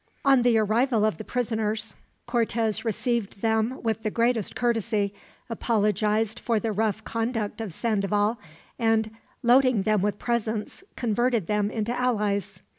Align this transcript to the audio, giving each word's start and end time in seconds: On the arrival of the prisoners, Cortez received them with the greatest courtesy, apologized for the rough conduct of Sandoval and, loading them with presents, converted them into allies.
On 0.25 0.41
the 0.41 0.57
arrival 0.57 1.05
of 1.05 1.17
the 1.19 1.23
prisoners, 1.23 1.95
Cortez 2.25 2.83
received 2.83 3.41
them 3.43 3.79
with 3.83 4.01
the 4.01 4.09
greatest 4.09 4.55
courtesy, 4.55 5.13
apologized 5.47 6.39
for 6.39 6.59
the 6.59 6.71
rough 6.71 7.03
conduct 7.03 7.61
of 7.61 7.71
Sandoval 7.71 8.39
and, 8.79 9.11
loading 9.43 9.83
them 9.83 10.01
with 10.01 10.17
presents, 10.17 10.83
converted 10.95 11.45
them 11.45 11.69
into 11.69 11.93
allies. 11.95 12.63